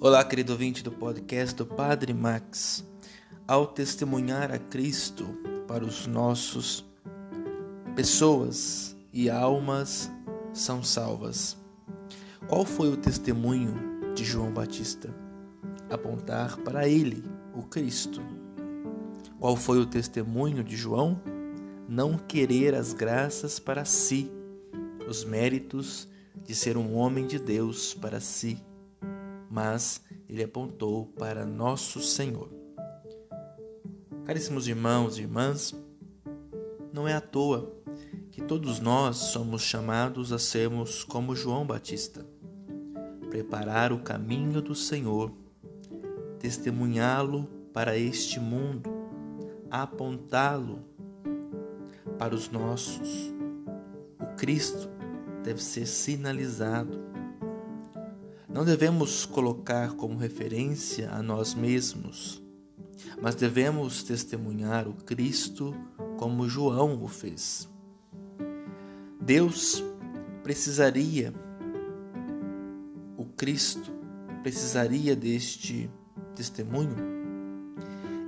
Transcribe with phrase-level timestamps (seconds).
[0.00, 2.86] Olá, querido ouvinte do podcast do Padre Max.
[3.48, 5.26] Ao testemunhar a Cristo
[5.66, 6.84] para os nossos,
[7.96, 10.08] pessoas e almas
[10.52, 11.56] são salvas.
[12.46, 13.74] Qual foi o testemunho
[14.14, 15.12] de João Batista?
[15.90, 18.22] Apontar para ele, o Cristo.
[19.40, 21.20] Qual foi o testemunho de João?
[21.88, 24.30] Não querer as graças para si,
[25.08, 26.08] os méritos
[26.44, 28.62] de ser um homem de Deus para si
[29.50, 32.50] mas ele apontou para nosso Senhor.
[34.24, 35.74] Caríssimos irmãos e irmãs,
[36.92, 37.72] não é à toa
[38.30, 42.26] que todos nós somos chamados a sermos como João Batista,
[43.30, 45.32] preparar o caminho do Senhor,
[46.38, 48.90] testemunhá-lo para este mundo,
[49.70, 50.84] apontá-lo
[52.18, 53.32] para os nossos.
[54.20, 54.88] O Cristo
[55.42, 56.98] deve ser sinalizado
[58.48, 62.42] não devemos colocar como referência a nós mesmos,
[63.20, 65.74] mas devemos testemunhar o Cristo
[66.16, 67.68] como João o fez.
[69.20, 69.84] Deus
[70.42, 71.34] precisaria,
[73.16, 73.92] o Cristo
[74.42, 75.90] precisaria deste
[76.34, 76.96] testemunho?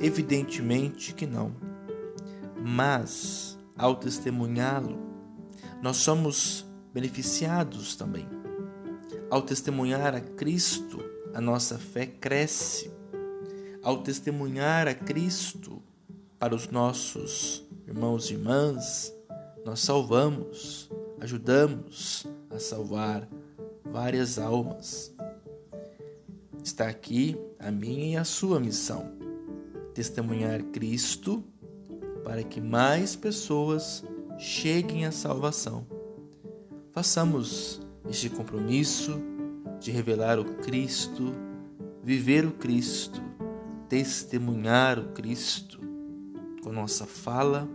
[0.00, 1.54] Evidentemente que não.
[2.60, 4.98] Mas, ao testemunhá-lo,
[5.80, 8.37] nós somos beneficiados também.
[9.30, 12.90] Ao testemunhar a Cristo, a nossa fé cresce.
[13.82, 15.82] Ao testemunhar a Cristo
[16.38, 19.14] para os nossos irmãos e irmãs,
[19.66, 23.28] nós salvamos, ajudamos a salvar
[23.84, 25.14] várias almas.
[26.64, 29.12] Está aqui a minha e a sua missão:
[29.92, 31.44] testemunhar Cristo
[32.24, 34.02] para que mais pessoas
[34.38, 35.86] cheguem à salvação.
[36.92, 39.20] Façamos este compromisso
[39.80, 41.32] de revelar o Cristo,
[42.02, 43.20] viver o Cristo,
[43.88, 45.80] testemunhar o Cristo
[46.62, 47.68] com nossa fala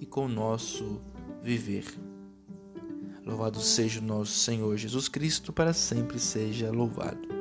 [0.00, 1.00] e com nosso
[1.42, 1.84] viver.
[3.24, 7.35] Louvado seja o nosso Senhor Jesus Cristo, para sempre seja louvado.